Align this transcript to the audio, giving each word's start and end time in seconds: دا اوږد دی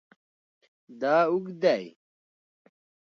دا 0.99 1.15
اوږد 1.31 1.55
دی 1.61 1.83